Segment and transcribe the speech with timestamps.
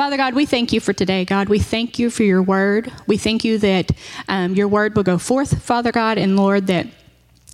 [0.00, 1.50] Father God, we thank you for today, God.
[1.50, 2.90] We thank you for your word.
[3.06, 3.90] We thank you that
[4.28, 6.86] um, your word will go forth, Father God, and Lord, that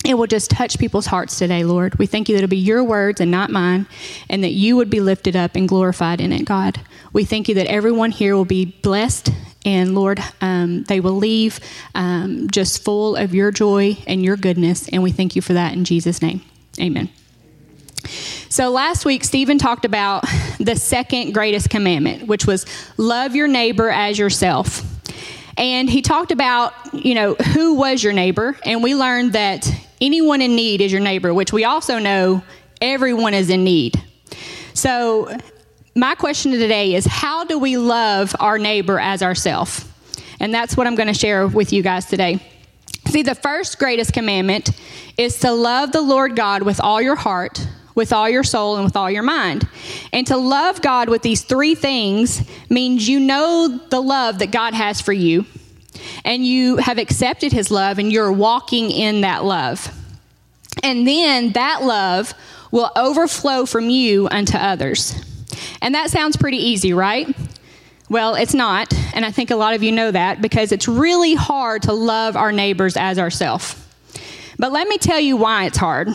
[0.04, 1.98] it will just touch people's hearts today, Lord.
[1.98, 3.88] We thank you that it'll be your words and not mine,
[4.30, 6.80] and that you would be lifted up and glorified in it, God.
[7.12, 9.30] We thank you that everyone here will be blessed,
[9.64, 11.58] and Lord, um, they will leave
[11.96, 15.72] um, just full of your joy and your goodness, and we thank you for that
[15.72, 16.42] in Jesus' name.
[16.80, 17.10] Amen.
[18.48, 20.24] So last week, Stephen talked about
[20.58, 22.66] the second greatest commandment, which was
[22.96, 24.82] love your neighbor as yourself.
[25.58, 30.42] And he talked about, you know, who was your neighbor, and we learned that anyone
[30.42, 32.42] in need is your neighbor, which we also know
[32.80, 34.02] everyone is in need.
[34.74, 35.34] So,
[35.94, 39.88] my question today is how do we love our neighbor as ourselves?
[40.40, 42.38] And that's what I'm going to share with you guys today.
[43.06, 44.70] See, the first greatest commandment
[45.16, 48.84] is to love the Lord God with all your heart, with all your soul, and
[48.84, 49.66] with all your mind.
[50.12, 54.74] And to love God with these three things means you know the love that God
[54.74, 55.44] has for you,
[56.24, 59.92] and you have accepted His love, and you're walking in that love.
[60.84, 62.34] And then that love
[62.70, 65.14] will overflow from you unto others.
[65.80, 67.34] And that sounds pretty easy, right?
[68.08, 71.34] Well, it's not, and I think a lot of you know that because it's really
[71.34, 73.82] hard to love our neighbors as ourselves.
[74.58, 76.08] But let me tell you why it's hard.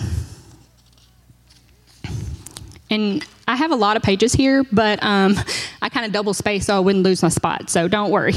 [2.92, 5.36] And I have a lot of pages here, but um,
[5.82, 8.34] I kind of double space so I wouldn't lose my spot, so don't worry.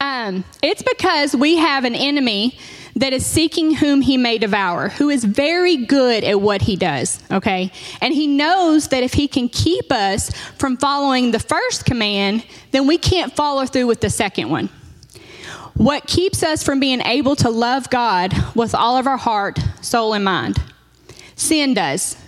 [0.00, 2.58] Um, it's because we have an enemy
[2.96, 7.22] that is seeking whom he may devour, who is very good at what he does,
[7.30, 7.70] okay?
[8.00, 12.86] And he knows that if he can keep us from following the first command, then
[12.86, 14.70] we can't follow through with the second one.
[15.74, 20.14] What keeps us from being able to love God with all of our heart, soul,
[20.14, 20.58] and mind?
[21.34, 22.21] Sin does.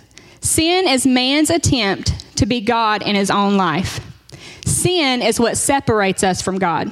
[0.45, 3.99] Sin is man's attempt to be God in his own life.
[4.63, 6.91] Sin is what separates us from God.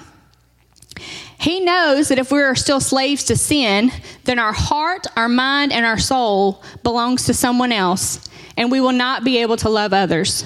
[1.39, 3.91] He knows that if we are still slaves to sin,
[4.23, 8.27] then our heart, our mind, and our soul belongs to someone else,
[8.57, 10.43] and we will not be able to love others.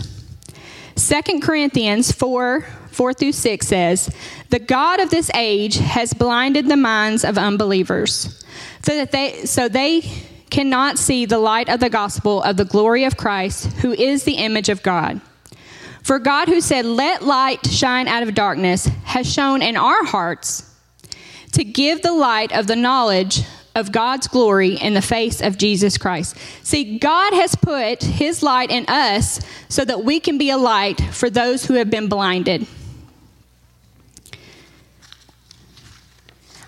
[0.95, 4.13] 2 Corinthians 4 4 through 6 says,
[4.49, 8.43] The God of this age has blinded the minds of unbelievers,
[8.81, 10.01] so that they, so they
[10.49, 14.35] cannot see the light of the gospel of the glory of Christ, who is the
[14.35, 15.21] image of God.
[16.03, 20.73] For God, who said, Let light shine out of darkness, has shown in our hearts
[21.51, 23.41] to give the light of the knowledge
[23.75, 26.37] of God's glory in the face of Jesus Christ.
[26.63, 30.99] See, God has put his light in us so that we can be a light
[31.11, 32.65] for those who have been blinded.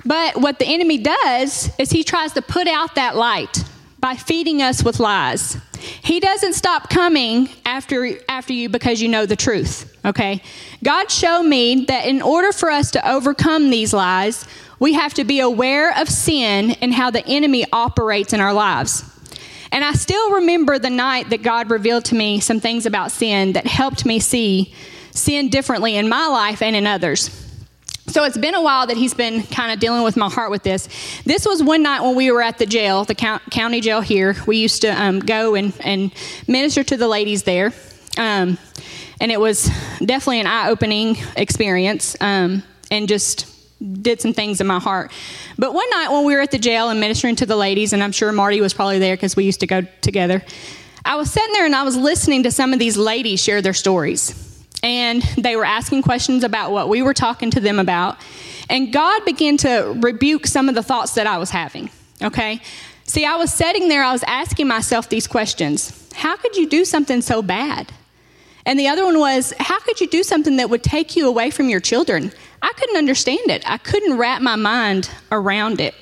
[0.05, 3.63] But what the enemy does is he tries to put out that light
[3.99, 5.57] by feeding us with lies.
[5.79, 10.41] He doesn't stop coming after after you because you know the truth, okay?
[10.83, 14.45] God showed me that in order for us to overcome these lies,
[14.79, 19.03] we have to be aware of sin and how the enemy operates in our lives.
[19.71, 23.53] And I still remember the night that God revealed to me some things about sin
[23.53, 24.73] that helped me see
[25.11, 27.48] sin differently in my life and in others.
[28.09, 30.63] So it's been a while that he's been kind of dealing with my heart with
[30.63, 30.89] this.
[31.25, 34.35] This was one night when we were at the jail, the county jail here.
[34.47, 36.11] We used to um, go and, and
[36.47, 37.71] minister to the ladies there.
[38.17, 38.57] Um,
[39.21, 39.69] and it was
[40.03, 43.45] definitely an eye opening experience um, and just
[44.01, 45.11] did some things in my heart.
[45.59, 48.01] But one night when we were at the jail and ministering to the ladies, and
[48.01, 50.43] I'm sure Marty was probably there because we used to go together,
[51.05, 53.73] I was sitting there and I was listening to some of these ladies share their
[53.73, 54.48] stories
[54.81, 58.17] and they were asking questions about what we were talking to them about.
[58.69, 61.89] And God began to rebuke some of the thoughts that I was having.
[62.21, 62.61] Okay?
[63.03, 66.85] See, I was sitting there, I was asking myself these questions How could you do
[66.85, 67.91] something so bad?
[68.65, 71.49] And the other one was, How could you do something that would take you away
[71.49, 72.31] from your children?
[72.61, 75.95] I couldn't understand it, I couldn't wrap my mind around it.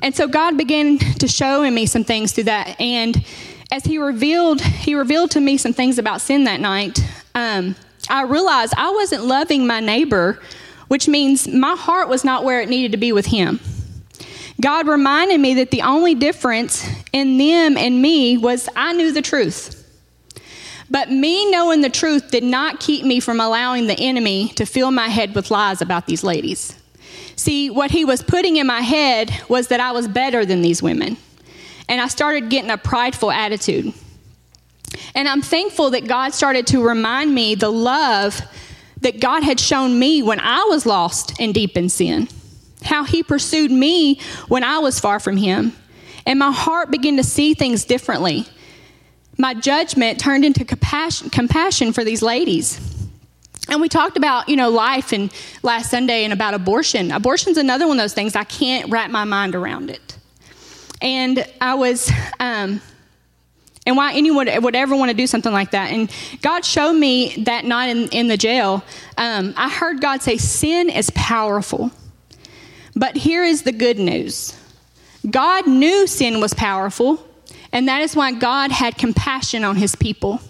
[0.00, 2.80] And so God began to show in me some things through that.
[2.80, 3.24] And
[3.70, 6.98] as he revealed, he revealed to me some things about sin that night.
[7.34, 7.76] Um,
[8.08, 10.40] I realized I wasn't loving my neighbor,
[10.88, 13.60] which means my heart was not where it needed to be with him.
[14.60, 19.22] God reminded me that the only difference in them and me was I knew the
[19.22, 19.74] truth.
[20.90, 24.90] But me knowing the truth did not keep me from allowing the enemy to fill
[24.90, 26.74] my head with lies about these ladies.
[27.36, 30.82] See, what he was putting in my head was that I was better than these
[30.82, 31.18] women
[31.88, 33.92] and I started getting a prideful attitude.
[35.14, 38.40] And I'm thankful that God started to remind me the love
[39.00, 42.28] that God had shown me when I was lost and deep in sin,
[42.82, 45.72] how He pursued me when I was far from Him.
[46.26, 48.46] And my heart began to see things differently.
[49.38, 52.80] My judgment turned into compassion, compassion for these ladies.
[53.68, 55.32] And we talked about, you know, life and
[55.62, 57.12] last Sunday and about abortion.
[57.12, 60.17] Abortion's another one of those things I can't wrap my mind around it.
[61.00, 62.10] And I was,
[62.40, 62.80] um,
[63.86, 65.92] and why anyone would ever want to do something like that.
[65.92, 66.10] And
[66.42, 68.84] God showed me that night in, in the jail,
[69.16, 71.90] um, I heard God say, Sin is powerful.
[72.94, 74.56] But here is the good news
[75.28, 77.24] God knew sin was powerful,
[77.72, 80.40] and that is why God had compassion on his people.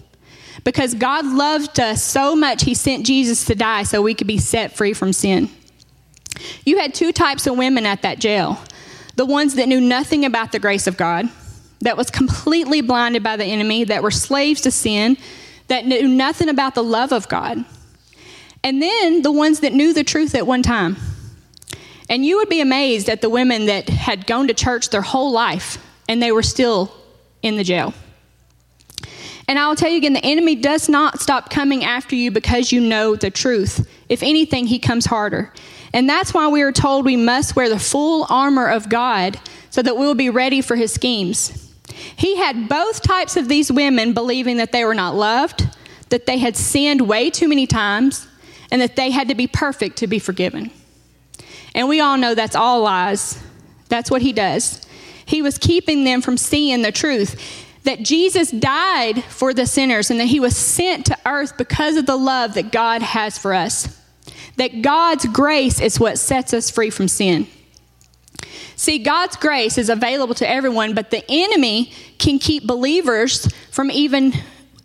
[0.63, 4.37] Because God loved us so much, he sent Jesus to die so we could be
[4.37, 5.49] set free from sin.
[6.65, 8.59] You had two types of women at that jail
[9.19, 11.27] the ones that knew nothing about the grace of God,
[11.81, 15.17] that was completely blinded by the enemy, that were slaves to sin,
[15.67, 17.65] that knew nothing about the love of God.
[18.63, 20.95] And then the ones that knew the truth at one time.
[22.09, 25.33] And you would be amazed at the women that had gone to church their whole
[25.33, 26.89] life and they were still
[27.41, 27.93] in the jail.
[29.49, 32.71] And I will tell you again the enemy does not stop coming after you because
[32.71, 33.85] you know the truth.
[34.09, 35.53] If anything, he comes harder.
[35.93, 39.39] And that's why we are told we must wear the full armor of God
[39.69, 41.71] so that we will be ready for his schemes.
[42.15, 45.67] He had both types of these women believing that they were not loved,
[46.09, 48.27] that they had sinned way too many times,
[48.71, 50.71] and that they had to be perfect to be forgiven.
[51.73, 53.41] And we all know that's all lies.
[53.89, 54.85] That's what he does.
[55.25, 60.19] He was keeping them from seeing the truth that Jesus died for the sinners and
[60.19, 63.98] that he was sent to earth because of the love that God has for us.
[64.57, 67.47] That God's grace is what sets us free from sin.
[68.75, 74.33] See, God's grace is available to everyone, but the enemy can keep believers from even,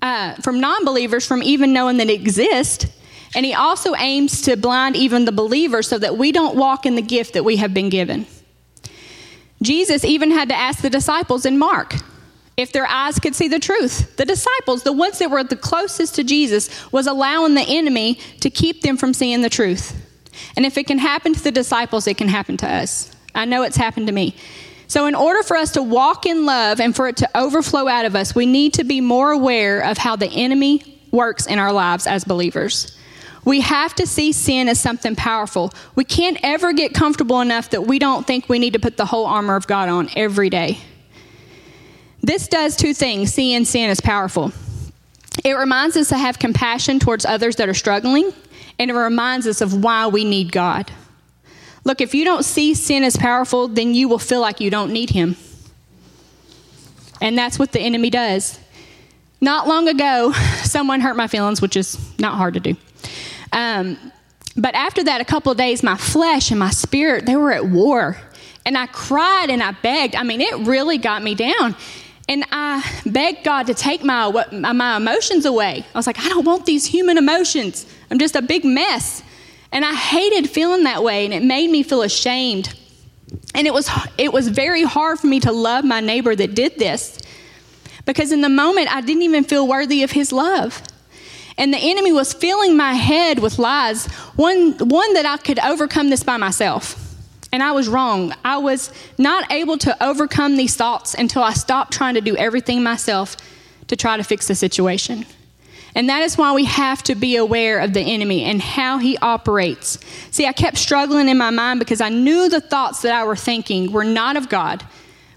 [0.03, 2.87] uh, from non believers from even knowing that it exists.
[3.37, 6.95] And he also aims to blind even the believers so that we don't walk in
[6.95, 8.27] the gift that we have been given.
[9.63, 11.95] Jesus even had to ask the disciples in Mark,
[12.57, 14.17] if their eyes could see the truth.
[14.17, 18.51] The disciples, the ones that were the closest to Jesus, was allowing the enemy to
[18.51, 20.01] keep them from seeing the truth.
[20.57, 23.15] And if it can happen to the disciples, it can happen to us.
[23.35, 24.37] I know it's happened to me.
[24.87, 28.05] So, in order for us to walk in love and for it to overflow out
[28.05, 31.73] of us, we need to be more aware of how the enemy works in our
[31.73, 32.97] lives as believers.
[33.45, 35.73] We have to see sin as something powerful.
[35.95, 39.07] We can't ever get comfortable enough that we don't think we need to put the
[39.07, 40.79] whole armor of God on every day.
[42.25, 44.51] This does two things seeing sin is powerful.
[45.45, 48.33] It reminds us to have compassion towards others that are struggling,
[48.79, 50.91] and it reminds us of why we need God.
[51.85, 54.91] Look, if you don't see sin as powerful, then you will feel like you don't
[54.91, 55.37] need Him.
[57.21, 58.59] And that's what the enemy does.
[59.43, 60.33] Not long ago,
[60.63, 62.75] someone hurt my feelings, which is not hard to do.
[63.53, 63.99] Um,
[64.57, 67.67] but after that, a couple of days, my flesh and my spirit, they were at
[67.67, 68.17] war.
[68.65, 70.15] And I cried and I begged.
[70.15, 71.77] I mean, it really got me down.
[72.29, 75.85] And I begged God to take my, my emotions away.
[75.95, 77.87] I was like, I don't want these human emotions.
[78.11, 79.23] I'm just a big mess.
[79.73, 82.75] And I hated feeling that way, and it made me feel ashamed.
[83.55, 86.79] And it was, it was very hard for me to love my neighbor that did
[86.79, 87.19] this
[88.07, 90.83] because in the moment I didn't even feel worthy of his love.
[91.57, 94.07] And the enemy was filling my head with lies,
[94.37, 97.04] one, one that I could overcome this by myself.
[97.55, 98.35] And I was wrong.
[98.45, 102.83] I was not able to overcome these thoughts until I stopped trying to do everything
[102.83, 103.37] myself
[103.87, 105.25] to try to fix the situation.
[105.95, 109.17] And that is why we have to be aware of the enemy and how he
[109.19, 110.01] operates.
[110.33, 113.37] See, I kept struggling in my mind because I knew the thoughts that I were
[113.37, 114.85] thinking were not of God,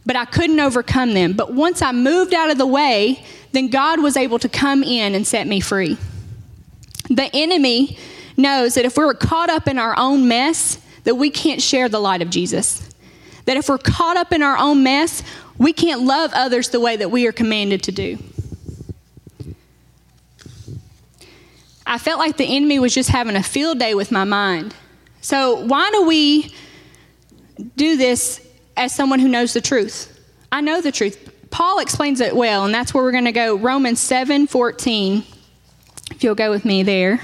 [0.03, 1.33] but I couldn't overcome them.
[1.33, 5.13] But once I moved out of the way, then God was able to come in
[5.13, 5.99] and set me free.
[7.11, 7.99] The enemy
[8.35, 12.01] knows that if we're caught up in our own mess, that we can't share the
[12.01, 12.85] light of Jesus.
[13.45, 15.23] That if we're caught up in our own mess,
[15.57, 18.17] we can't love others the way that we are commanded to do.
[21.85, 24.75] I felt like the enemy was just having a field day with my mind.
[25.21, 26.53] So, why do we
[27.77, 28.45] do this
[28.75, 30.13] as someone who knows the truth?
[30.51, 31.31] I know the truth.
[31.51, 33.55] Paul explains it well, and that's where we're going to go.
[33.55, 35.23] Romans 7 14.
[36.11, 37.21] If you'll go with me there.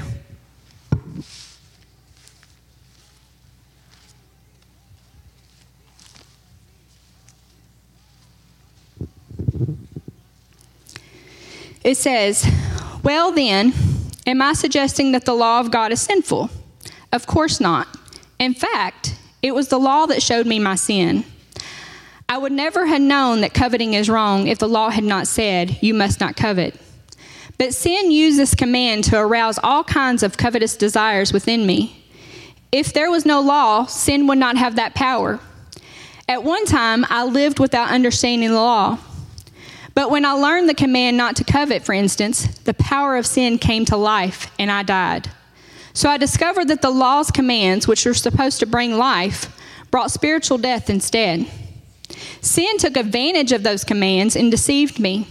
[11.83, 12.49] It says,
[13.03, 13.73] Well, then,
[14.25, 16.49] am I suggesting that the law of God is sinful?
[17.11, 17.87] Of course not.
[18.39, 21.25] In fact, it was the law that showed me my sin.
[22.29, 25.77] I would never have known that coveting is wrong if the law had not said,
[25.81, 26.79] You must not covet.
[27.57, 32.03] But sin used this command to arouse all kinds of covetous desires within me.
[32.71, 35.39] If there was no law, sin would not have that power.
[36.27, 38.97] At one time, I lived without understanding the law.
[39.95, 43.57] But when I learned the command not to covet, for instance, the power of sin
[43.59, 45.29] came to life and I died.
[45.93, 49.55] So I discovered that the law's commands, which were supposed to bring life,
[49.91, 51.47] brought spiritual death instead.
[52.41, 55.27] Sin took advantage of those commands and deceived me.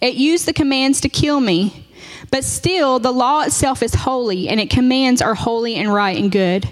[0.00, 1.86] It used the commands to kill me.
[2.30, 6.30] But still, the law itself is holy, and its commands are holy and right and
[6.30, 6.68] good.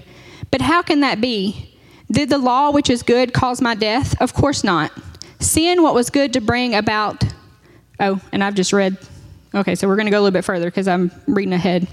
[0.51, 1.75] But how can that be?
[2.11, 4.21] Did the law, which is good, cause my death?
[4.21, 4.93] Of course not.
[5.45, 7.23] Sin, what was good to bring about.
[8.01, 8.97] Oh, and I've just read.
[9.55, 11.87] Okay, so we're going to go a little bit further because I'm reading ahead.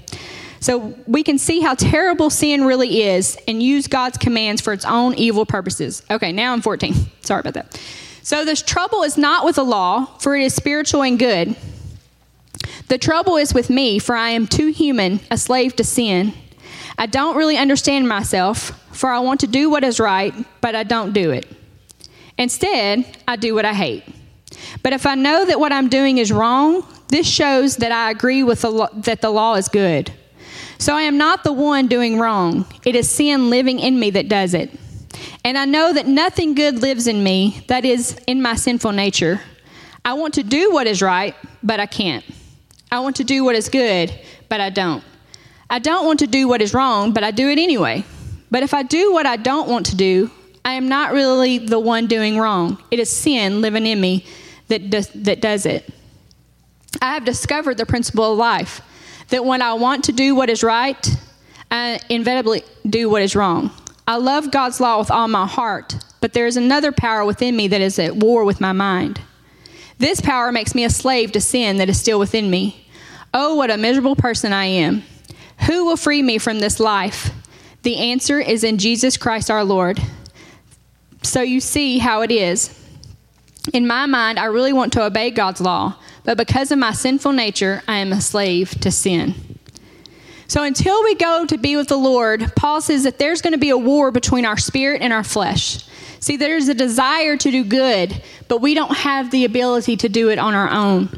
[0.58, 4.84] So we can see how terrible sin really is and use God's commands for its
[4.84, 6.02] own evil purposes.
[6.10, 6.94] Okay, now I'm 14.
[7.20, 7.80] Sorry about that.
[8.22, 11.56] So this trouble is not with the law, for it is spiritual and good.
[12.88, 16.32] The trouble is with me, for I am too human, a slave to sin.
[16.96, 20.84] I don't really understand myself, for I want to do what is right, but I
[20.84, 21.46] don't do it.
[22.42, 24.02] Instead, I do what I hate.
[24.82, 28.42] But if I know that what I'm doing is wrong, this shows that I agree
[28.42, 30.12] with the lo- that the law is good.
[30.78, 32.66] So I am not the one doing wrong.
[32.84, 34.76] It is sin living in me that does it.
[35.44, 39.40] And I know that nothing good lives in me, that is, in my sinful nature.
[40.04, 42.24] I want to do what is right, but I can't.
[42.90, 44.12] I want to do what is good,
[44.48, 45.04] but I don't.
[45.70, 48.04] I don't want to do what is wrong, but I do it anyway.
[48.50, 50.28] But if I do what I don't want to do,
[50.64, 52.82] I am not really the one doing wrong.
[52.90, 54.24] It is sin living in me
[54.68, 55.92] that does, that does it.
[57.00, 58.80] I have discovered the principle of life
[59.28, 61.08] that when I want to do what is right,
[61.70, 63.70] I inevitably do what is wrong.
[64.06, 67.68] I love God's law with all my heart, but there is another power within me
[67.68, 69.20] that is at war with my mind.
[69.98, 72.86] This power makes me a slave to sin that is still within me.
[73.32, 75.02] Oh, what a miserable person I am.
[75.66, 77.30] Who will free me from this life?
[77.82, 80.00] The answer is in Jesus Christ our Lord.
[81.22, 82.78] So you see how it is.
[83.72, 87.32] In my mind, I really want to obey God's law, but because of my sinful
[87.32, 89.34] nature, I am a slave to sin.
[90.48, 93.58] So until we go to be with the Lord, Paul says that there's going to
[93.58, 95.84] be a war between our spirit and our flesh.
[96.20, 100.28] See, there's a desire to do good, but we don't have the ability to do
[100.28, 101.08] it on our own.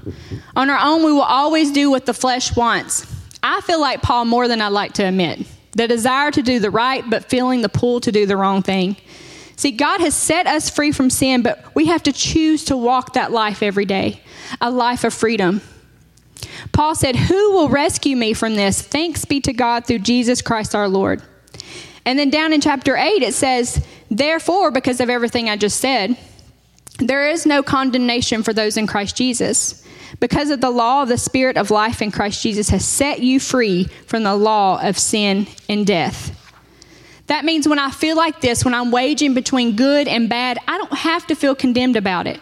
[0.55, 3.07] On our own, we will always do what the flesh wants.
[3.43, 5.47] I feel like Paul more than I'd like to admit.
[5.73, 8.97] The desire to do the right, but feeling the pull to do the wrong thing.
[9.57, 13.13] See, God has set us free from sin, but we have to choose to walk
[13.15, 14.21] that life every day
[14.61, 15.61] a life of freedom.
[16.73, 18.83] Paul said, Who will rescue me from this?
[18.83, 21.23] Thanks be to God through Jesus Christ our Lord.
[22.05, 26.17] And then down in chapter 8, it says, Therefore, because of everything I just said,
[26.99, 29.85] there is no condemnation for those in Christ Jesus.
[30.21, 33.41] Because of the law of the Spirit of life in Christ Jesus has set you
[33.41, 36.44] free from the law of sin and death.
[37.27, 40.77] That means when I feel like this, when I'm waging between good and bad, I
[40.77, 42.41] don't have to feel condemned about it.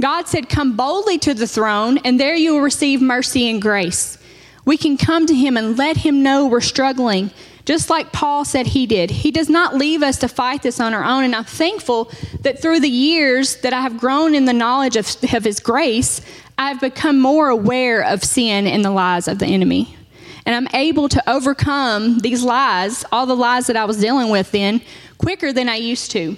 [0.00, 4.18] God said, Come boldly to the throne, and there you will receive mercy and grace.
[4.64, 7.30] We can come to Him and let Him know we're struggling,
[7.64, 9.10] just like Paul said he did.
[9.10, 12.60] He does not leave us to fight this on our own, and I'm thankful that
[12.60, 16.20] through the years that I have grown in the knowledge of, of His grace,
[16.58, 19.96] I've become more aware of sin and the lies of the enemy.
[20.44, 24.50] And I'm able to overcome these lies, all the lies that I was dealing with
[24.50, 24.80] then,
[25.18, 26.36] quicker than I used to.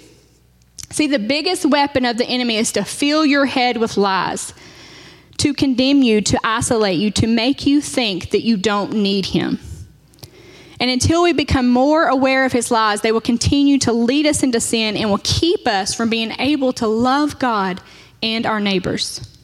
[0.91, 4.53] See, the biggest weapon of the enemy is to fill your head with lies,
[5.37, 9.59] to condemn you, to isolate you, to make you think that you don't need him.
[10.79, 14.43] And until we become more aware of his lies, they will continue to lead us
[14.43, 17.81] into sin and will keep us from being able to love God
[18.21, 19.34] and our neighbors.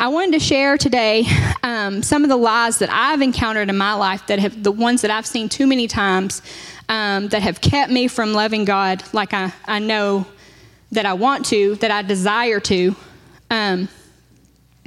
[0.00, 1.26] I wanted to share today
[1.62, 5.02] um, some of the lies that I've encountered in my life that have the ones
[5.02, 6.40] that I've seen too many times
[6.88, 10.26] um, that have kept me from loving God like I, I know
[10.92, 12.96] that I want to, that I desire to.
[13.50, 13.90] Um,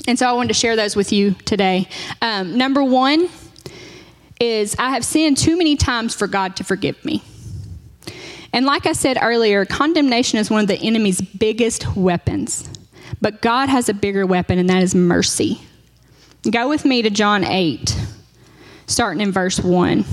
[0.08, 1.88] and so I wanted to share those with you today.
[2.24, 3.30] Um, number one
[4.42, 7.22] is I have sinned too many times for God to forgive me.
[8.52, 12.68] And like I said earlier, condemnation is one of the enemy's biggest weapons.
[13.22, 15.62] But God has a bigger weapon, and that is mercy.
[16.50, 17.98] Go with me to John 8,
[18.86, 20.04] starting in verse 1.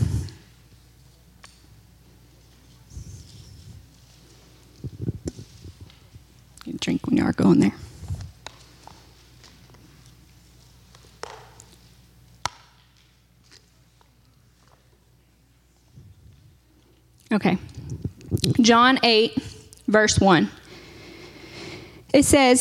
[6.78, 7.74] Drink when you are going there.
[17.32, 17.58] Okay.
[18.60, 19.36] John 8,
[19.88, 20.48] verse 1.
[22.12, 22.60] It says,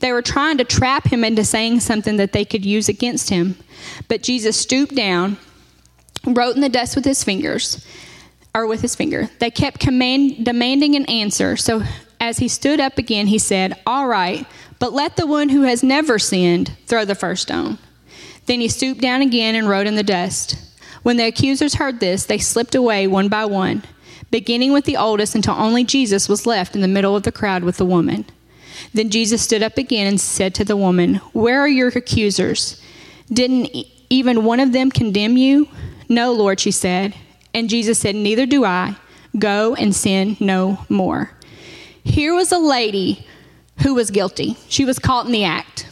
[0.00, 3.56] They were trying to trap him into saying something that they could use against him.
[4.08, 5.36] But Jesus stooped down,
[6.26, 7.84] wrote in the dust with his fingers,
[8.54, 9.28] or with his finger.
[9.40, 11.56] They kept command, demanding an answer.
[11.56, 11.82] So
[12.20, 14.46] as he stood up again, he said, All right,
[14.78, 17.78] but let the one who has never sinned throw the first stone.
[18.46, 20.56] Then he stooped down again and wrote in the dust.
[21.02, 23.82] When the accusers heard this, they slipped away one by one,
[24.30, 27.62] beginning with the oldest until only Jesus was left in the middle of the crowd
[27.62, 28.24] with the woman.
[28.92, 32.80] Then Jesus stood up again and said to the woman, Where are your accusers?
[33.32, 33.70] Didn't
[34.10, 35.68] even one of them condemn you?
[36.08, 37.14] No, Lord, she said.
[37.52, 38.96] And Jesus said, Neither do I.
[39.38, 41.30] Go and sin no more.
[42.04, 43.26] Here was a lady
[43.82, 44.56] who was guilty.
[44.68, 45.86] She was caught in the act.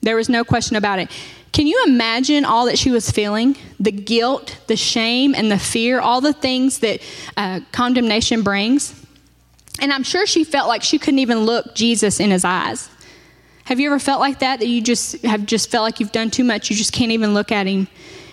[0.00, 1.10] There was no question about it.
[1.52, 3.56] Can you imagine all that she was feeling?
[3.80, 7.00] The guilt, the shame, and the fear, all the things that
[7.36, 9.05] uh, condemnation brings.
[9.80, 12.88] And I'm sure she felt like she couldn't even look Jesus in his eyes.
[13.64, 14.60] Have you ever felt like that?
[14.60, 17.34] That you just have just felt like you've done too much, you just can't even
[17.34, 17.88] look at him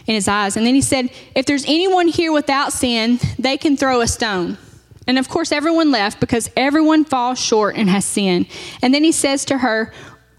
[0.06, 0.58] in his eyes.
[0.58, 4.58] And then he said, If there's anyone here without sin, they can throw a stone.
[5.08, 8.48] And of course, everyone left because everyone falls short and has sinned.
[8.82, 9.94] And then he says to her,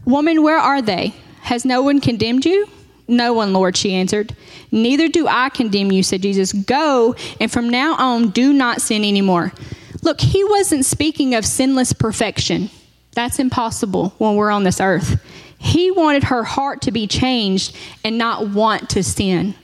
[0.05, 1.15] Woman, where are they?
[1.43, 2.69] Has no one condemned you?
[3.07, 4.35] No one, Lord, she answered.
[4.71, 6.53] Neither do I condemn you, said Jesus.
[6.53, 9.53] Go, and from now on, do not sin anymore.
[10.05, 12.71] Look, he wasn't speaking of sinless perfection.
[13.13, 15.21] That's impossible when we're on this earth.
[15.59, 19.55] He wanted her heart to be changed and not want to sin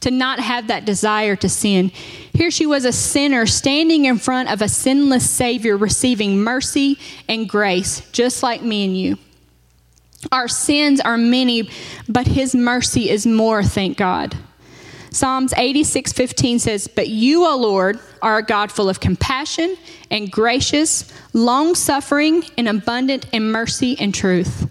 [0.00, 1.90] to not have that desire to sin.
[2.32, 7.48] Here she was a sinner standing in front of a sinless Savior receiving mercy and
[7.48, 9.18] grace, just like me and you.
[10.30, 11.70] Our sins are many,
[12.08, 14.36] but His mercy is more, thank God.
[15.16, 19.74] Psalms 86 15 says, But you, O Lord, are a God full of compassion
[20.10, 24.70] and gracious, long suffering, and abundant in mercy and truth.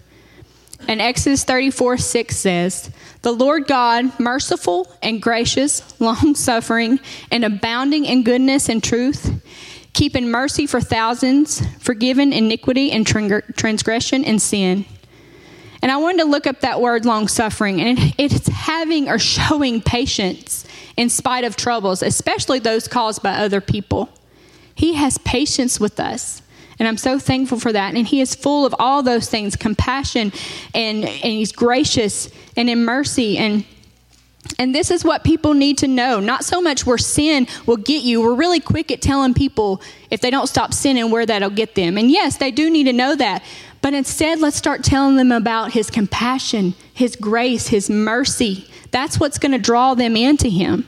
[0.86, 2.90] And Exodus 34 6 says,
[3.22, 7.00] The Lord God, merciful and gracious, long suffering,
[7.32, 9.42] and abounding in goodness and truth,
[9.94, 14.84] keeping mercy for thousands, forgiving iniquity and transgression and sin.
[15.86, 19.80] And I wanted to look up that word long suffering, and it's having or showing
[19.80, 20.64] patience
[20.96, 24.08] in spite of troubles, especially those caused by other people.
[24.74, 26.42] He has patience with us.
[26.80, 27.94] And I'm so thankful for that.
[27.94, 30.32] And He is full of all those things compassion,
[30.74, 33.38] and, and He's gracious and in mercy.
[33.38, 33.64] And
[34.58, 36.20] and this is what people need to know.
[36.20, 38.22] Not so much where sin will get you.
[38.22, 41.98] We're really quick at telling people if they don't stop sinning where that'll get them.
[41.98, 43.42] And yes, they do need to know that.
[43.82, 48.68] But instead, let's start telling them about His compassion, His grace, His mercy.
[48.90, 50.86] That's what's going to draw them into Him.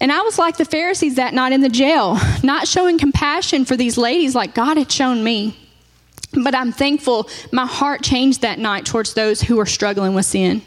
[0.00, 3.76] And I was like the Pharisees that night in the jail, not showing compassion for
[3.76, 5.58] these ladies like God had shown me.
[6.32, 10.60] But I'm thankful my heart changed that night towards those who were struggling with sin.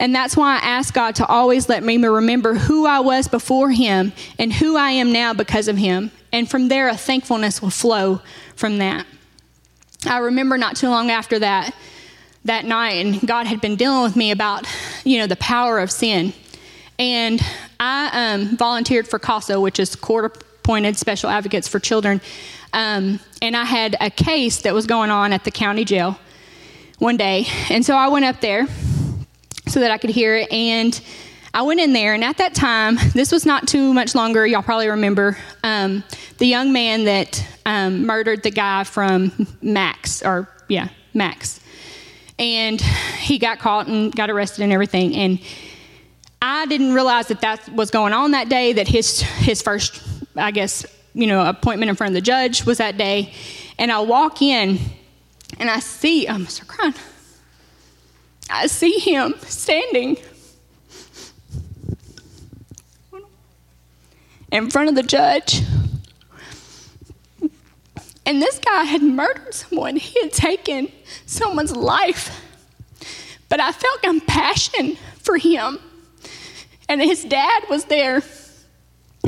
[0.00, 3.70] And that's why I ask God to always let me remember who I was before
[3.70, 6.10] Him and who I am now because of Him.
[6.32, 8.20] And from there, a thankfulness will flow
[8.54, 9.06] from that.
[10.06, 11.74] I remember not too long after that,
[12.44, 14.66] that night, and God had been dealing with me about,
[15.04, 16.32] you know, the power of sin.
[16.98, 17.40] And
[17.80, 22.20] I um, volunteered for CASA, which is Court Appointed Special Advocates for Children.
[22.72, 26.18] Um, and I had a case that was going on at the county jail
[26.98, 27.46] one day.
[27.70, 28.66] And so I went up there
[29.68, 30.50] so that I could hear it.
[30.52, 31.00] And
[31.54, 34.62] I went in there, and at that time, this was not too much longer, y'all
[34.62, 36.04] probably remember, um,
[36.38, 41.60] the young man that um, murdered the guy from Max, or yeah, Max.
[42.38, 45.16] And he got caught and got arrested and everything.
[45.16, 45.40] And
[46.40, 50.00] I didn't realize that that was going on that day, that his, his first,
[50.36, 53.32] I guess, you know, appointment in front of the judge was that day.
[53.78, 54.78] And I walk in
[55.58, 56.66] and I see, I'm Mr.
[56.66, 56.94] crying.
[58.50, 60.16] I see him standing
[64.50, 65.62] in front of the judge.
[68.24, 70.92] And this guy had murdered someone, he had taken
[71.26, 72.44] someone's life.
[73.48, 75.78] But I felt compassion for him
[76.88, 78.22] and his dad was there.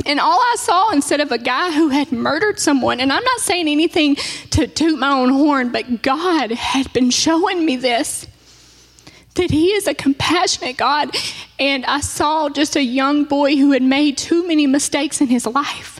[0.05, 3.39] And all I saw instead of a guy who had murdered someone, and I'm not
[3.39, 4.15] saying anything
[4.51, 8.25] to toot my own horn, but God had been showing me this
[9.35, 11.15] that He is a compassionate God.
[11.59, 15.45] And I saw just a young boy who had made too many mistakes in his
[15.45, 15.99] life.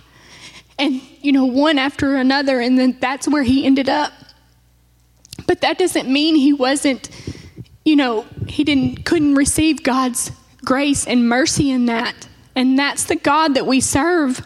[0.79, 4.11] And, you know, one after another, and then that's where he ended up.
[5.45, 7.09] But that doesn't mean he wasn't,
[7.85, 10.31] you know, he didn't couldn't receive God's
[10.65, 12.27] grace and mercy in that.
[12.55, 14.45] And that's the God that we serve.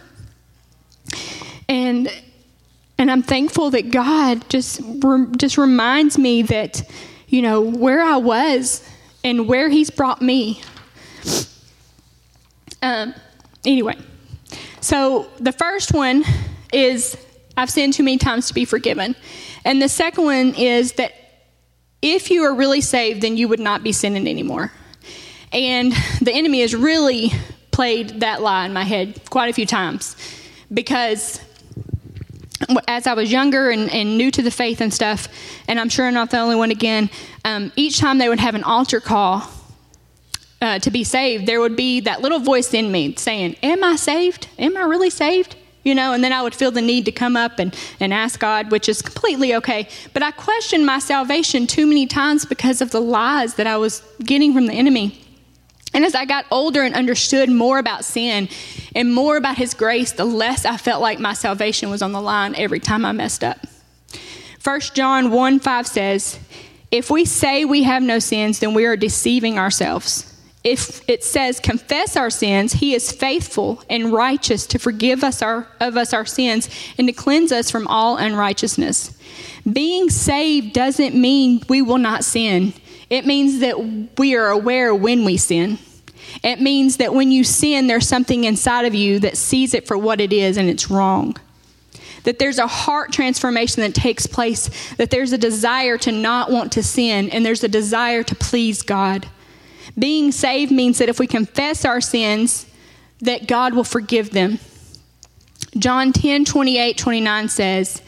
[1.70, 2.10] And
[2.98, 4.82] and I'm thankful that God just
[5.38, 6.82] just reminds me that
[7.28, 8.88] you know where I was
[9.24, 10.62] and where he's brought me.
[12.82, 13.14] Um
[13.66, 13.98] anyway.
[14.82, 16.24] So the first one
[16.72, 17.18] is
[17.58, 19.16] I've sinned too many times to be forgiven.
[19.64, 21.14] And the second one is that
[22.02, 24.72] if you are really saved, then you would not be sinning anymore.
[25.52, 27.32] And the enemy has really
[27.72, 30.16] played that lie in my head quite a few times
[30.74, 31.40] because
[32.88, 35.28] as I was younger and, and, new to the faith and stuff,
[35.68, 37.10] and I'm sure I'm not the only one again,
[37.44, 39.50] um, each time they would have an altar call
[40.62, 43.96] uh, to be saved, there would be that little voice in me saying, Am I
[43.96, 44.48] saved?
[44.58, 45.56] Am I really saved?
[45.84, 48.40] You know, and then I would feel the need to come up and, and ask
[48.40, 49.88] God, which is completely okay.
[50.14, 54.02] But I questioned my salvation too many times because of the lies that I was
[54.24, 55.25] getting from the enemy.
[55.96, 58.50] And as I got older and understood more about sin
[58.94, 62.22] and more about His grace, the less I felt like my salvation was on the
[62.22, 63.66] line every time I messed up.
[64.62, 66.38] 1 John 1 5 says,
[66.92, 70.34] If we say we have no sins, then we are deceiving ourselves.
[70.66, 75.66] If it says confess our sins, he is faithful and righteous to forgive us our,
[75.80, 79.18] of us our sins and to cleanse us from all unrighteousness.
[79.72, 82.74] Being saved doesn't mean we will not sin.
[83.10, 85.78] It means that we are aware when we sin.
[86.44, 89.98] It means that when you sin, there's something inside of you that sees it for
[89.98, 91.36] what it is and it's wrong.
[92.24, 96.72] That there's a heart transformation that takes place, that there's a desire to not want
[96.74, 99.28] to sin, and there's a desire to please God.
[99.98, 102.66] Being saved means that if we confess our sins,
[103.22, 104.60] that God will forgive them.
[105.78, 108.02] John 10 28 29 says,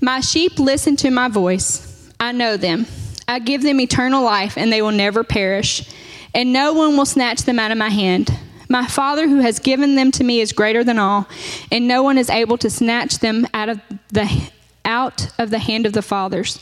[0.00, 2.10] My sheep listen to my voice.
[2.18, 2.86] I know them
[3.30, 5.88] I give them eternal life, and they will never perish,
[6.34, 8.36] and no one will snatch them out of my hand.
[8.68, 11.28] My Father who has given them to me is greater than all,
[11.70, 14.50] and no one is able to snatch them out of the
[14.84, 16.58] out of the hand of the fathers.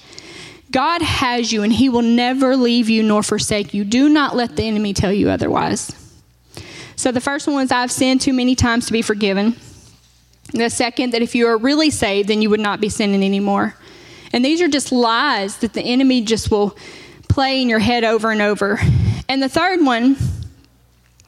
[0.71, 3.85] God has you and he will never leave you nor forsake you.
[3.85, 5.93] Do not let the enemy tell you otherwise.
[6.97, 9.57] So the first one is I've sinned too many times to be forgiven.
[10.53, 13.77] The second that if you are really saved then you would not be sinning anymore.
[14.33, 16.77] And these are just lies that the enemy just will
[17.29, 18.81] play in your head over and over.
[19.29, 20.17] And the third one,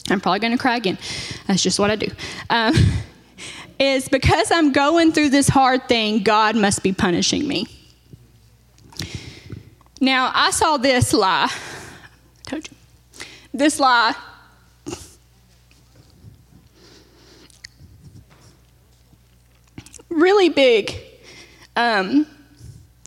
[0.08, 0.98] I'm probably going to cry again.
[1.46, 2.08] That's just what I do.
[2.48, 2.74] Um,
[3.78, 7.66] is because I'm going through this hard thing, God must be punishing me.
[10.00, 11.48] Now, I saw this lie.
[11.50, 12.76] I told you.
[13.52, 14.14] This lie.
[20.08, 20.94] Really big.
[21.76, 22.26] Um,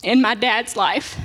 [0.04, 1.18] in my dad's life.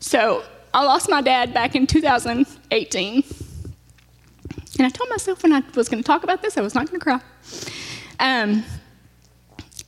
[0.00, 3.24] So I lost my dad back in 2018.
[4.78, 6.88] And I told myself when I was going to talk about this, I was not
[6.88, 7.20] going to cry.
[8.18, 8.64] Um,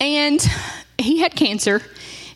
[0.00, 0.46] and
[0.98, 1.81] he had cancer,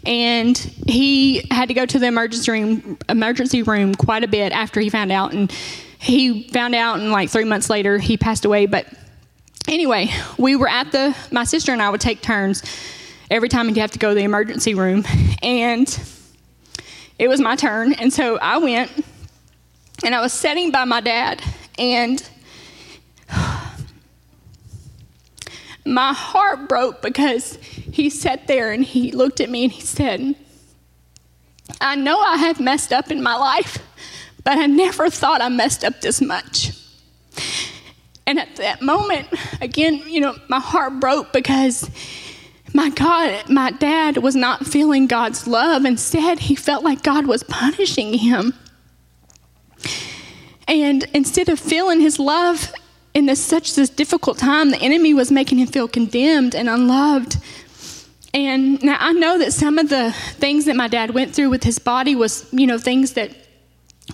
[0.06, 4.80] and he had to go to the emergency room, emergency room quite a bit after
[4.80, 5.32] he found out.
[5.32, 5.52] And
[5.98, 8.66] he found out, and like three months later, he passed away.
[8.66, 8.86] But
[9.68, 12.62] anyway, we were at the, my sister and I would take turns
[13.30, 15.04] every time he'd have to go to the emergency room.
[15.40, 15.88] And
[17.16, 17.92] it was my turn.
[17.92, 18.90] And so I went
[20.04, 21.40] and I was sitting by my dad.
[21.78, 22.28] And
[25.86, 30.34] my heart broke because he sat there and he looked at me and he said,
[31.80, 33.78] I know I have messed up in my life,
[34.42, 36.72] but I never thought I messed up this much.
[38.26, 39.28] And at that moment,
[39.60, 41.88] again, you know, my heart broke because
[42.74, 45.85] my God, my dad was not feeling God's love.
[45.85, 48.54] Instead, he felt like God was punishing him.
[50.66, 52.72] And instead of feeling his love
[53.14, 57.38] in this such this difficult time, the enemy was making him feel condemned and unloved.
[58.35, 61.64] And now I know that some of the things that my dad went through with
[61.64, 63.31] his body was, you know, things that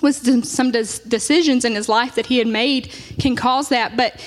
[0.01, 3.97] was some decisions in his life that he had made can cause that.
[3.97, 4.25] But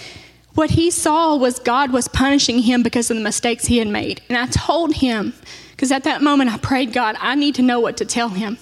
[0.58, 4.24] what he saw was God was punishing him because of the mistakes he had made.
[4.28, 5.36] And I told him,
[5.70, 8.58] because at that moment I prayed, God, I need to know what to tell him.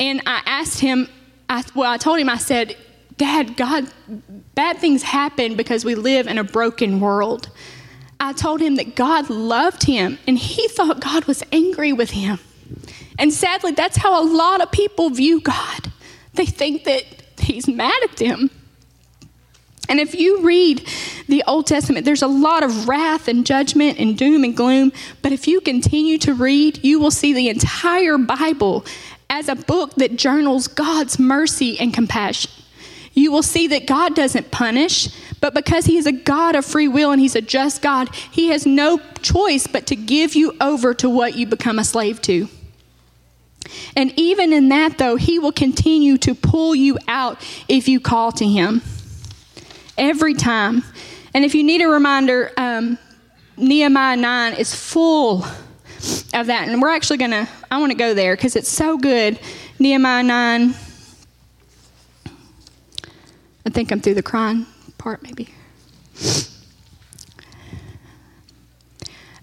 [0.00, 1.08] And I asked him,
[1.48, 2.76] I, well, I told him, I said,
[3.16, 3.88] Dad, God,
[4.56, 7.48] bad things happen because we live in a broken world.
[8.18, 12.40] I told him that God loved him and he thought God was angry with him.
[13.20, 15.92] And sadly, that's how a lot of people view God.
[16.34, 17.04] They think that
[17.38, 18.50] he's mad at them.
[19.88, 20.86] And if you read
[21.28, 24.92] the Old Testament, there's a lot of wrath and judgment and doom and gloom.
[25.22, 28.84] But if you continue to read, you will see the entire Bible
[29.30, 32.50] as a book that journals God's mercy and compassion.
[33.14, 35.08] you will see that God doesn't punish,
[35.40, 38.48] but because He is a God of free will and He's a just God, He
[38.48, 42.48] has no choice but to give you over to what you become a slave to.
[43.96, 48.32] And even in that, though, He will continue to pull you out if you call
[48.32, 48.82] to Him.
[49.98, 50.84] Every time.
[51.34, 52.96] And if you need a reminder, um,
[53.56, 55.44] Nehemiah 9 is full
[56.32, 56.68] of that.
[56.68, 59.38] And we're actually going to, I want to go there because it's so good.
[59.78, 60.74] Nehemiah 9.
[63.66, 64.64] I think I'm through the crying
[64.96, 65.48] part, maybe.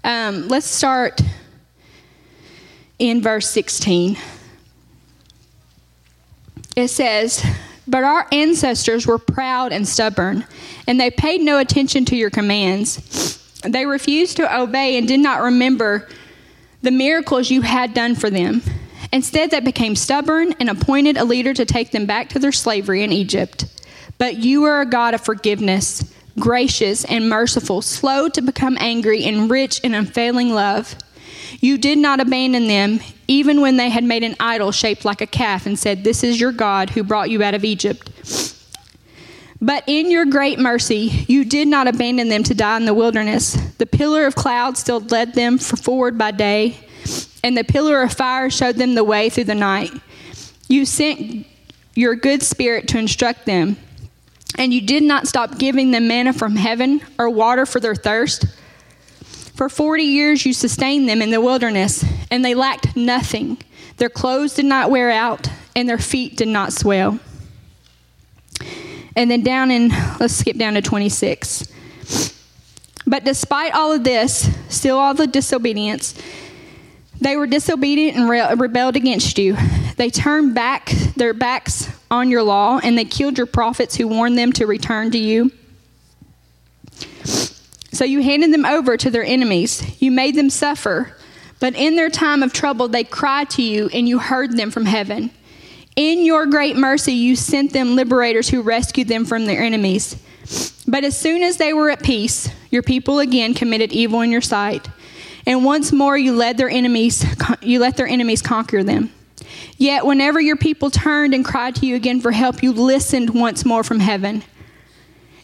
[0.04, 1.20] Um, let's start
[3.00, 4.18] in verse 16.
[6.76, 7.44] It says,
[7.88, 10.46] But our ancestors were proud and stubborn,
[10.88, 13.62] and they paid no attention to your commands.
[13.64, 16.08] They refused to obey and did not remember
[16.82, 18.62] the miracles you had done for them.
[19.12, 23.04] Instead, they became stubborn and appointed a leader to take them back to their slavery
[23.04, 23.66] in Egypt.
[24.18, 29.50] But you are a God of forgiveness, gracious and merciful, slow to become angry, and
[29.50, 30.96] rich in unfailing love.
[31.66, 35.26] You did not abandon them, even when they had made an idol shaped like a
[35.26, 38.12] calf and said, This is your God who brought you out of Egypt.
[39.60, 43.54] But in your great mercy, you did not abandon them to die in the wilderness.
[43.80, 46.78] The pillar of cloud still led them forward by day,
[47.44, 49.90] and the pillar of fire showed them the way through the night.
[50.68, 51.48] You sent
[51.96, 53.78] your good spirit to instruct them,
[54.60, 58.46] and you did not stop giving them manna from heaven or water for their thirst.
[59.56, 63.58] For 40 years you sustained them in the wilderness, and they lacked nothing.
[63.98, 67.20] Their clothes did not wear out, and their feet did not swell.
[69.16, 69.90] And then down in,
[70.20, 71.72] let's skip down to 26.
[73.08, 76.22] But despite all of this, still all the disobedience,
[77.22, 79.56] they were disobedient and re- rebelled against you.
[79.96, 84.38] They turned back their backs on your law, and they killed your prophets who warned
[84.38, 85.52] them to return to you.
[87.96, 90.02] So you handed them over to their enemies.
[90.02, 91.16] You made them suffer.
[91.62, 94.86] But in their time of trouble, they cried to you, and you heard them from
[94.86, 95.32] heaven.
[95.96, 100.22] In your great mercy, you sent them liberators who rescued them from their enemies.
[100.86, 104.42] But as soon as they were at peace, your people again committed evil in your
[104.42, 104.90] sight.
[105.46, 107.26] And once more you let their enemies
[107.62, 109.10] you let their enemies conquer them.
[109.78, 113.64] Yet whenever your people turned and cried to you again for help, you listened once
[113.64, 114.44] more from heaven.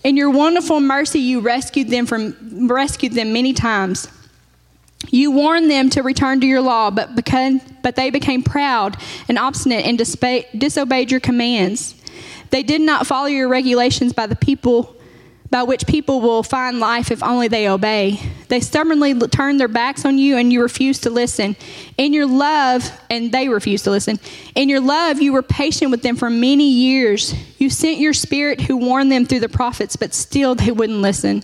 [0.04, 4.08] In your wonderful mercy you rescued them from rescued them many times.
[5.10, 9.38] You warned them to return to your law, but, because, but they became proud and
[9.38, 11.96] obstinate and disobeyed your commands.
[12.52, 14.96] They did not follow your regulations by the people
[15.52, 18.20] by which people will find life if only they obey.
[18.48, 21.58] They stubbornly turn their backs on you and you refuse to listen.
[21.98, 24.18] In your love, and they refuse to listen.
[24.56, 27.36] In your love, you were patient with them for many years.
[27.58, 31.44] You sent your spirit who warned them through the prophets, but still they wouldn't listen.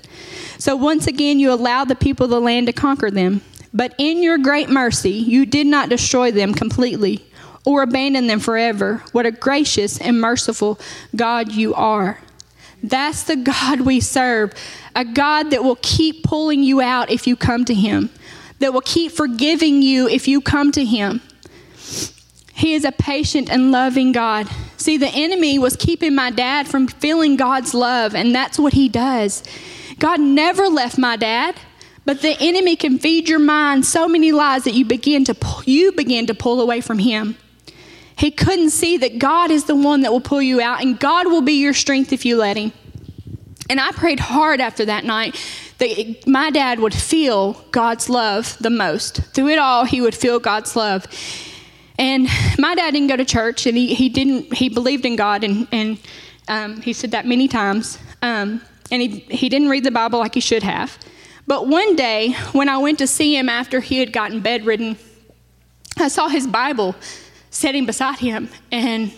[0.58, 3.42] So once again, you allowed the people of the land to conquer them.
[3.74, 7.26] But in your great mercy, you did not destroy them completely
[7.66, 9.04] or abandon them forever.
[9.12, 10.80] What a gracious and merciful
[11.14, 12.20] God you are.
[12.84, 14.54] That's the God we serve.
[14.96, 18.10] A God that will keep pulling you out if you come to Him,
[18.60, 21.22] that will keep forgiving you if you come to Him.
[22.58, 24.48] He is a patient and loving God.
[24.78, 28.90] See, the enemy was keeping my dad from feeling God's love, and that's what he
[28.90, 29.44] does.
[30.00, 31.56] God never left my dad,
[32.04, 35.64] but the enemy can feed your mind so many lies that you begin to pull,
[35.66, 37.38] you begin to pull away from him.
[38.18, 41.28] He couldn't see that God is the one that will pull you out, and God
[41.28, 42.74] will be your strength if you let Him.
[43.70, 45.36] And I prayed hard after that night
[45.78, 49.18] that my dad would feel God's love the most.
[49.34, 51.06] Through it all, he would feel God's love.
[52.00, 52.28] And
[52.58, 54.54] my dad didn't go to church, and he, he didn't.
[54.54, 56.00] He believed in God, and and
[56.48, 58.00] um, he said that many times.
[58.22, 60.98] Um, and he he didn't read the Bible like he should have.
[61.46, 64.98] But one day, when I went to see him after he had gotten bedridden,
[65.98, 66.96] I saw his Bible
[67.50, 69.12] sitting beside him, and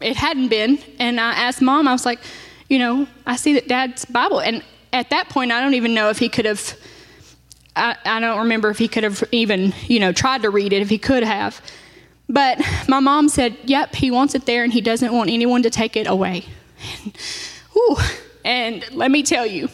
[0.00, 0.78] it hadn't been.
[0.98, 2.20] And I asked mom, I was like,
[2.68, 4.40] you know, I see that dad's Bible.
[4.40, 4.62] And
[4.92, 6.76] at that point, I don't even know if he could have,
[7.74, 10.82] I, I don't remember if he could have even, you know, tried to read it,
[10.82, 11.60] if he could have.
[12.28, 15.70] But my mom said, yep, he wants it there and he doesn't want anyone to
[15.70, 16.44] take it away.
[17.04, 17.16] And,
[17.72, 17.96] whew,
[18.44, 19.68] and let me tell you,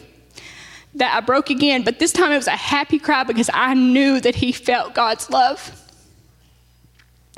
[0.95, 4.21] that I broke again, but this time it was a happy cry because I knew
[4.21, 5.84] that he felt God's love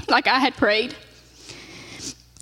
[0.07, 0.95] like I had prayed.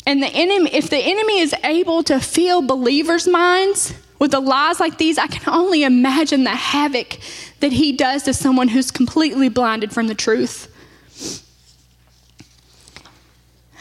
[0.07, 4.79] And the enemy, if the enemy is able to fill believers' minds with the lies
[4.79, 7.17] like these, I can only imagine the havoc
[7.59, 10.71] that he does to someone who's completely blinded from the truth.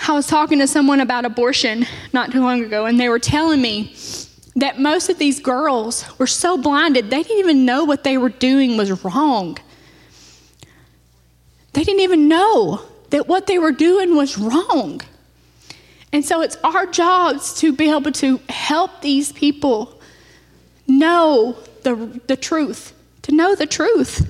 [0.06, 3.60] I was talking to someone about abortion not too long ago, and they were telling
[3.60, 3.94] me
[4.56, 8.28] that most of these girls were so blinded, they didn't even know what they were
[8.28, 9.58] doing was wrong.
[11.72, 12.82] They didn't even know
[13.14, 15.00] that what they were doing was wrong.
[16.12, 20.00] And so it's our jobs to be able to help these people
[20.88, 24.26] know the, the truth, to know the truth.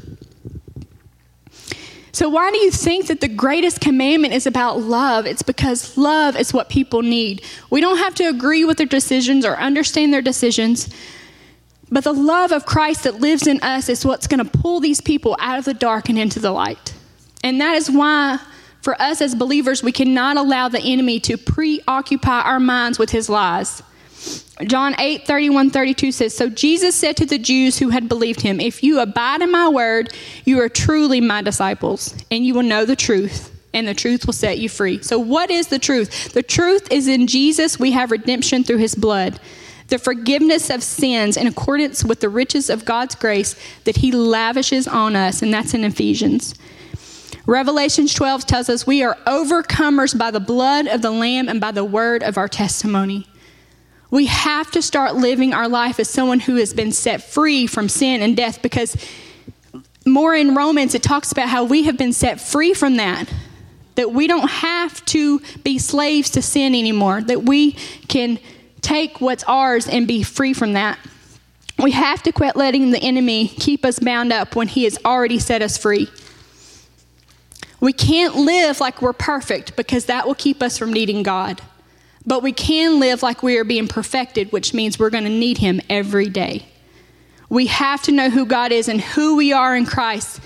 [2.13, 5.25] So, why do you think that the greatest commandment is about love?
[5.25, 7.43] It's because love is what people need.
[7.71, 10.95] We don't have to agree with their decisions or understand their decisions,
[11.91, 15.01] but the love of Christ that lives in us is what's going to pull these
[15.01, 16.93] people out of the dark and into the light.
[17.43, 18.39] And that is why,
[18.85, 23.31] for us as believers, we cannot allow the enemy to preoccupy our minds with his
[23.31, 23.83] lies.
[24.67, 28.61] John 8, 31, 32 says, So Jesus said to the Jews who had believed him,
[28.61, 30.13] If you abide in my word,
[30.45, 34.33] you are truly my disciples, and you will know the truth, and the truth will
[34.33, 35.03] set you free.
[35.03, 36.33] So, what is the truth?
[36.33, 39.41] The truth is in Jesus, we have redemption through his blood,
[39.89, 44.87] the forgiveness of sins in accordance with the riches of God's grace that he lavishes
[44.87, 46.55] on us, and that's in Ephesians.
[47.47, 51.73] Revelations 12 tells us we are overcomers by the blood of the Lamb and by
[51.73, 53.27] the word of our testimony.
[54.11, 57.89] We have to start living our life as someone who has been set free from
[57.89, 58.97] sin and death because
[60.07, 63.29] more in Romans, it talks about how we have been set free from that.
[63.97, 67.73] That we don't have to be slaves to sin anymore, that we
[68.09, 68.39] can
[68.81, 70.99] take what's ours and be free from that.
[71.79, 75.39] We have to quit letting the enemy keep us bound up when he has already
[75.39, 76.09] set us free.
[77.85, 81.61] We can't live like we're perfect because that will keep us from needing God.
[82.25, 85.59] But we can live like we are being perfected, which means we're going to need
[85.59, 86.65] Him every day.
[87.51, 90.41] We have to know who God is and who we are in Christ.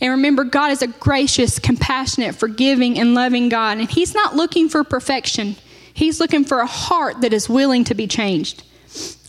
[0.00, 3.78] And remember, God is a gracious, compassionate, forgiving, and loving God.
[3.78, 5.56] And He's not looking for perfection,
[5.92, 8.62] He's looking for a heart that is willing to be changed.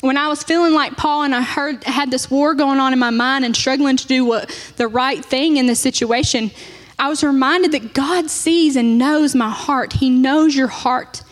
[0.01, 2.99] When I was feeling like Paul and I heard had this war going on in
[2.99, 6.51] my mind and struggling to do what the right thing in this situation,
[6.99, 9.93] I was reminded that God sees and knows my heart.
[9.93, 11.23] He knows your heart.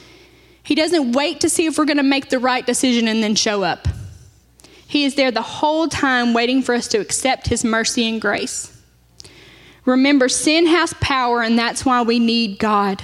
[0.63, 3.35] He doesn't wait to see if we're going to make the right decision and then
[3.35, 3.87] show up.
[4.87, 8.73] He is there the whole time waiting for us to accept His mercy and grace.
[9.83, 13.03] Remember, sin has power, and that's why we need God.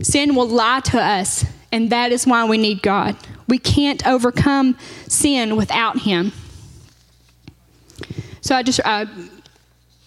[0.00, 3.16] Sin will lie to us, and that is why we need God.
[3.48, 6.32] We can't overcome sin without Him.
[8.40, 9.06] So I just, uh,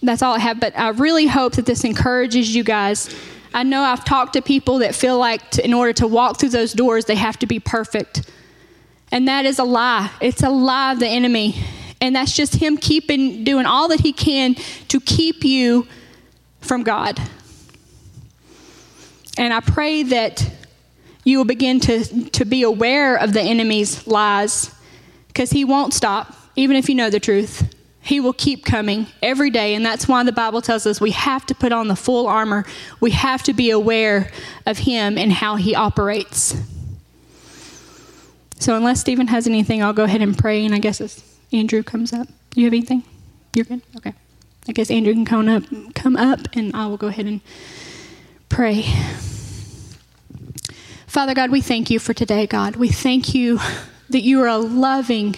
[0.08, 3.10] that's all I have, but I really hope that this encourages you guys
[3.54, 6.50] I know I've talked to people that feel like to, in order to walk through
[6.50, 8.30] those doors, they have to be perfect.
[9.12, 10.10] And that is a lie.
[10.22, 11.56] It's a lie of the enemy.
[12.02, 14.56] And that's just him keeping, doing all that he can
[14.88, 15.88] to keep you
[16.62, 17.22] from God.
[19.38, 20.50] And I pray that
[21.24, 24.74] you will begin to, to be aware of the enemy's lies
[25.28, 27.74] because he won't stop, even if you know the truth.
[28.04, 31.46] He will keep coming every day, and that's why the Bible tells us we have
[31.46, 32.66] to put on the full armor.
[33.00, 34.30] We have to be aware
[34.66, 36.54] of Him and how He operates.
[38.60, 41.82] So, unless Stephen has anything, I'll go ahead and pray, and I guess as Andrew
[41.82, 42.28] comes up.
[42.56, 43.04] You have anything?
[43.56, 43.82] You're good?
[43.96, 44.13] Okay.
[44.68, 45.63] I guess Andrew can come up,
[45.96, 47.42] come up, and I will go ahead and
[48.50, 48.86] pray.
[51.08, 52.76] Father God, we thank you for today, God.
[52.76, 53.60] We thank you
[54.10, 55.36] that you are a loving,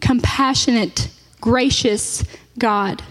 [0.00, 2.24] compassionate, gracious
[2.58, 3.02] God.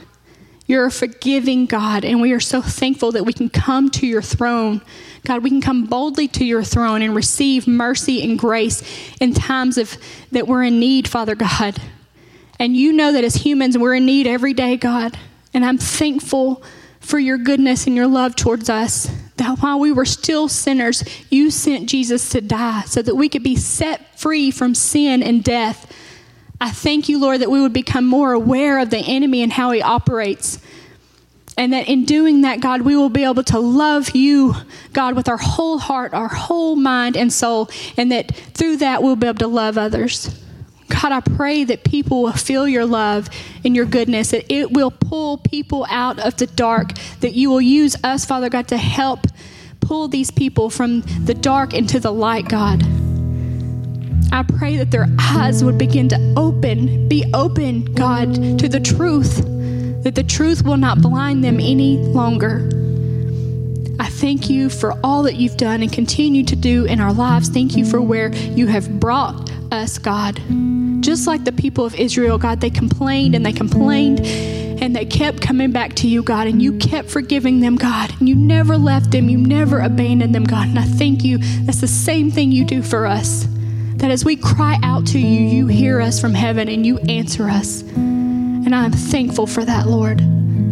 [0.66, 4.22] You're a forgiving God, and we are so thankful that we can come to your
[4.22, 4.82] throne.
[5.26, 8.84] God, we can come boldly to your throne and receive mercy and grace
[9.22, 9.98] in times of
[10.32, 11.82] that we're in need, Father God.
[12.60, 15.18] And you know that as humans, we're in need every day, God.
[15.54, 16.64] And I'm thankful
[17.00, 19.10] for your goodness and your love towards us.
[19.38, 23.44] That while we were still sinners, you sent Jesus to die so that we could
[23.44, 25.87] be set free from sin and death.
[26.60, 29.72] I thank you, Lord, that we would become more aware of the enemy and how
[29.72, 30.60] he operates.
[31.56, 34.56] And that in doing that, God, we will be able to love you,
[34.94, 37.70] God, with our whole heart, our whole mind and soul.
[37.98, 40.44] And that through that, we'll be able to love others.
[40.90, 43.30] God, I pray that people will feel your love
[43.66, 47.62] and your goodness, that it will pull people out of the dark, that you will
[47.62, 49.28] use us, Father God, to help
[49.82, 52.84] pull these people from the dark into the light, God.
[54.32, 59.38] I pray that their eyes would begin to open, be open, God, to the truth,
[60.04, 62.70] that the truth will not blind them any longer.
[64.00, 67.50] I thank you for all that you've done and continue to do in our lives.
[67.50, 70.42] Thank you for where you have brought us, God.
[71.02, 75.42] Just like the people of Israel, God, they complained and they complained and they kept
[75.42, 79.12] coming back to you, God, and you kept forgiving them, God, and you never left
[79.12, 80.68] them, you never abandoned them, God.
[80.68, 81.40] And I thank you.
[81.40, 83.48] That's the same thing you do for us.
[83.98, 87.50] That as we cry out to you, you hear us from heaven and you answer
[87.50, 87.82] us.
[87.82, 90.22] And I'm thankful for that, Lord.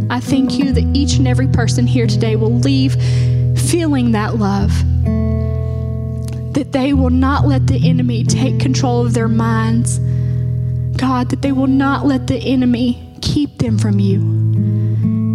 [0.09, 2.93] I thank you that each and every person here today will leave
[3.59, 4.69] feeling that love.
[6.53, 9.99] That they will not let the enemy take control of their minds.
[10.97, 14.21] God, that they will not let the enemy keep them from you.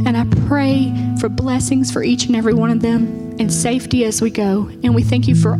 [0.06, 4.22] And I pray for blessings for each and every one of them and safety as
[4.22, 4.70] we go.
[4.84, 5.56] And we thank you for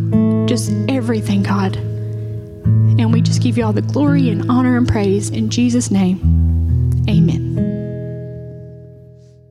[0.47, 1.90] just everything, God.
[3.01, 6.21] And we just give you all the glory and honor and praise in Jesus' name.
[7.09, 7.50] Amen.